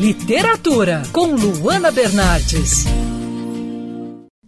[0.00, 2.86] Literatura, com Luana Bernardes.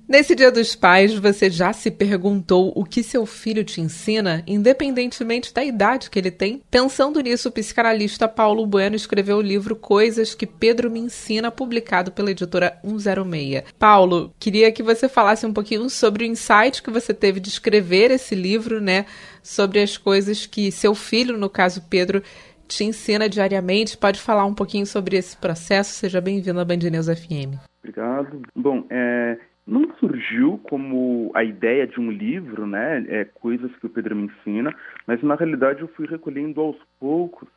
[0.08, 5.52] Nesse Dia dos Pais, você já se perguntou o que seu filho te ensina, independentemente
[5.52, 6.62] da idade que ele tem?
[6.70, 12.12] Pensando nisso, o psicanalista Paulo Bueno escreveu o livro Coisas que Pedro me ensina, publicado
[12.12, 13.64] pela editora 106.
[13.78, 18.10] Paulo, queria que você falasse um pouquinho sobre o insight que você teve de escrever
[18.10, 19.04] esse livro, né?
[19.42, 22.22] Sobre as coisas que seu filho, no caso Pedro,
[22.68, 23.96] te ensina diariamente.
[23.96, 25.90] Pode falar um pouquinho sobre esse processo?
[25.90, 27.58] Seja bem-vindo à Band News FM.
[27.82, 28.42] Obrigado.
[28.54, 33.04] Bom, é, não surgiu como a ideia de um livro, né?
[33.08, 34.74] É, coisas que o Pedro me ensina,
[35.06, 37.48] mas na realidade eu fui recolhendo aos poucos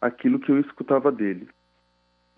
[0.00, 1.48] aquilo que eu escutava dele.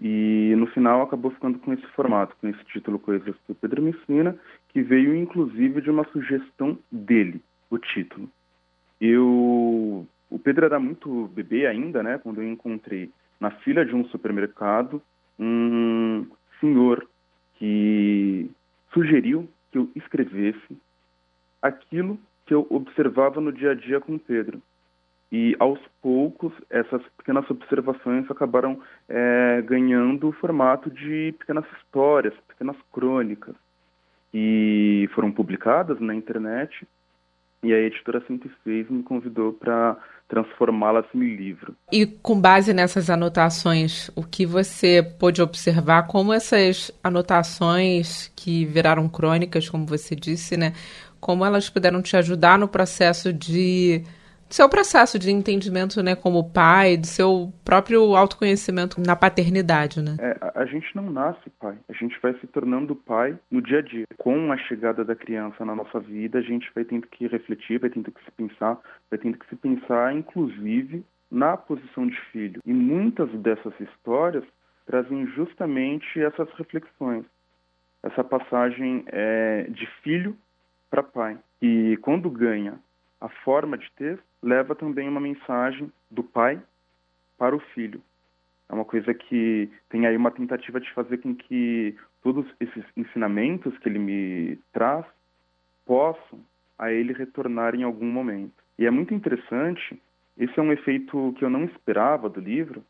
[0.00, 3.82] E no final acabou ficando com esse formato, com esse título Coisas que o Pedro
[3.82, 4.36] me ensina,
[4.68, 7.40] que veio inclusive de uma sugestão dele,
[7.70, 8.28] o título.
[9.00, 14.04] Eu o Pedro era muito bebê ainda, né, quando eu encontrei na fila de um
[14.06, 15.00] supermercado
[15.38, 16.26] um
[16.60, 17.06] senhor
[17.54, 18.50] que
[18.92, 20.76] sugeriu que eu escrevesse
[21.62, 24.60] aquilo que eu observava no dia a dia com Pedro.
[25.30, 32.76] E aos poucos, essas pequenas observações acabaram é, ganhando o formato de pequenas histórias, pequenas
[32.92, 33.54] crônicas,
[34.32, 36.86] e foram publicadas na internet.
[37.64, 39.96] E a editora 106 me convidou para
[40.28, 41.74] transformá-las em livro.
[41.90, 49.08] E com base nessas anotações, o que você pôde observar, como essas anotações que viraram
[49.08, 50.72] crônicas, como você disse, né?
[51.20, 54.04] Como elas puderam te ajudar no processo de
[54.54, 60.14] seu processo de entendimento, né, como pai, do seu próprio autoconhecimento na paternidade, né?
[60.20, 63.82] É, a gente não nasce pai, a gente vai se tornando pai no dia a
[63.82, 64.06] dia.
[64.16, 67.90] Com a chegada da criança na nossa vida, a gente vai tendo que refletir, vai
[67.90, 68.78] tendo que se pensar,
[69.10, 72.60] vai tendo que se pensar, inclusive, na posição de filho.
[72.64, 74.44] E muitas dessas histórias
[74.86, 77.24] trazem justamente essas reflexões,
[78.04, 80.36] essa passagem é, de filho
[80.88, 81.36] para pai.
[81.60, 82.78] E quando ganha
[83.24, 86.60] a forma de texto leva também uma mensagem do pai
[87.38, 88.02] para o filho.
[88.68, 93.76] É uma coisa que tem aí uma tentativa de fazer com que todos esses ensinamentos
[93.78, 95.06] que ele me traz
[95.86, 96.38] possam
[96.78, 98.62] a ele retornar em algum momento.
[98.78, 99.98] E é muito interessante,
[100.36, 102.84] esse é um efeito que eu não esperava do livro,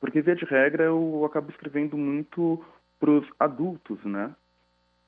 [0.00, 2.64] porque via de regra eu acabo escrevendo muito
[2.98, 4.34] para os adultos, né?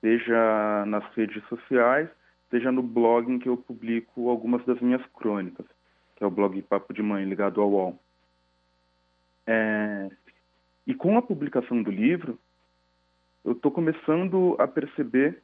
[0.03, 2.11] Seja nas redes sociais,
[2.51, 5.67] seja no blog em que eu publico algumas das minhas crônicas,
[6.15, 7.99] que é o blog Papo de Mãe, ligado ao UOL.
[9.47, 10.09] É...
[10.87, 12.39] E com a publicação do livro,
[13.45, 15.43] eu estou começando a perceber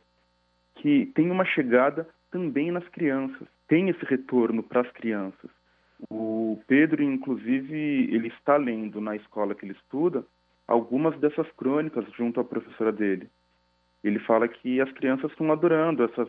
[0.77, 5.51] que tem uma chegada também nas crianças, tem esse retorno para as crianças.
[6.11, 7.77] O Pedro, inclusive,
[8.13, 10.25] ele está lendo na escola que ele estuda
[10.67, 13.29] algumas dessas crônicas junto à professora dele.
[14.03, 16.29] Ele fala que as crianças estão adorando essas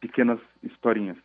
[0.00, 1.16] pequenas historinhas.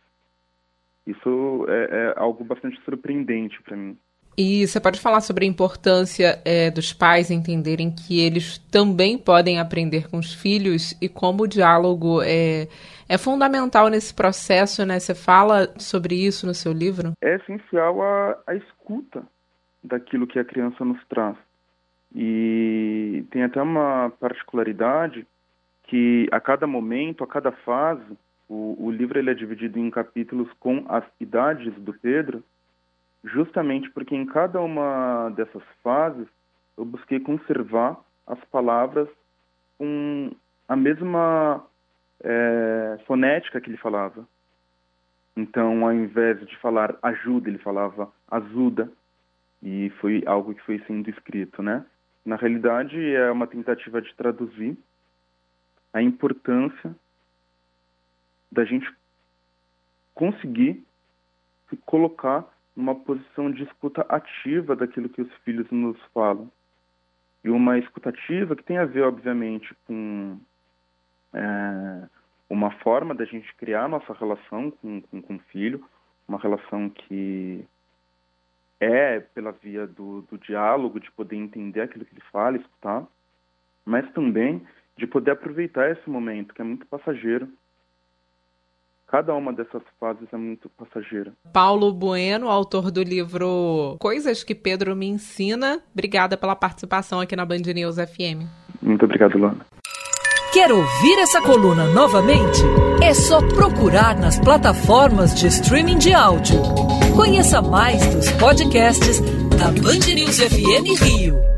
[1.06, 3.98] Isso é, é algo bastante surpreendente para mim.
[4.36, 9.60] E você pode falar sobre a importância é, dos pais entenderem que eles também podem
[9.60, 12.66] aprender com os filhos e como o diálogo é,
[13.08, 14.98] é fundamental nesse processo, né?
[14.98, 17.12] Você fala sobre isso no seu livro?
[17.20, 19.22] É essencial a, a escuta
[19.84, 21.36] daquilo que a criança nos traz.
[22.14, 25.26] E tem até uma particularidade
[25.84, 28.16] que a cada momento, a cada fase,
[28.52, 32.44] o, o livro ele é dividido em capítulos com as idades do Pedro,
[33.24, 36.28] justamente porque em cada uma dessas fases
[36.76, 39.08] eu busquei conservar as palavras
[39.78, 40.32] com
[40.68, 41.64] a mesma
[42.22, 44.28] é, fonética que ele falava.
[45.34, 48.92] Então, ao invés de falar ajuda, ele falava ajuda,
[49.62, 51.86] e foi algo que foi sendo escrito, né?
[52.22, 54.76] Na realidade, é uma tentativa de traduzir
[55.90, 56.94] a importância
[58.52, 58.86] da gente
[60.14, 60.84] conseguir
[61.70, 62.46] se colocar
[62.76, 66.50] numa posição de escuta ativa daquilo que os filhos nos falam.
[67.42, 70.38] E uma escutativa que tem a ver, obviamente, com
[71.32, 72.08] é,
[72.48, 75.84] uma forma da gente criar nossa relação com, com, com o filho,
[76.28, 77.66] uma relação que
[78.78, 83.06] é pela via do, do diálogo, de poder entender aquilo que ele fala, escutar,
[83.84, 84.64] mas também
[84.96, 87.48] de poder aproveitar esse momento, que é muito passageiro,
[89.12, 91.34] Cada uma dessas fases é muito passageira.
[91.52, 95.82] Paulo Bueno, autor do livro Coisas que Pedro me ensina.
[95.92, 98.48] Obrigada pela participação aqui na Band News FM.
[98.80, 99.66] Muito obrigado, Luana.
[100.54, 102.62] Quer ouvir essa coluna novamente?
[103.02, 106.56] É só procurar nas plataformas de streaming de áudio.
[107.14, 109.20] Conheça mais dos podcasts
[109.58, 111.51] da Band News FM Rio.